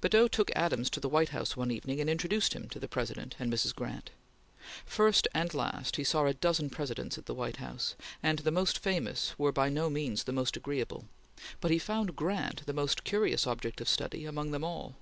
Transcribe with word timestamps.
Badeau 0.00 0.26
took 0.26 0.50
Adams 0.56 0.88
to 0.88 1.00
the 1.00 1.08
White 1.10 1.28
House 1.28 1.54
one 1.54 1.70
evening 1.70 2.00
and 2.00 2.08
introduced 2.08 2.54
him 2.54 2.66
to 2.70 2.80
the 2.80 2.88
President 2.88 3.36
and 3.38 3.52
Mrs. 3.52 3.74
Grant. 3.74 4.08
First 4.86 5.28
and 5.34 5.52
last, 5.52 5.96
he 5.96 6.02
saw 6.02 6.24
a 6.24 6.32
dozen 6.32 6.70
Presidents 6.70 7.18
at 7.18 7.26
the 7.26 7.34
White 7.34 7.58
House, 7.58 7.94
and 8.22 8.38
the 8.38 8.50
most 8.50 8.78
famous 8.78 9.34
were 9.38 9.52
by 9.52 9.68
no 9.68 9.90
means 9.90 10.24
the 10.24 10.32
most 10.32 10.56
agreeable, 10.56 11.04
but 11.60 11.70
he 11.70 11.78
found 11.78 12.16
Grant 12.16 12.64
the 12.64 12.72
most 12.72 13.04
curious 13.04 13.46
object 13.46 13.82
of 13.82 13.88
study 13.90 14.24
among 14.24 14.50
them 14.50 14.64
all. 14.64 14.94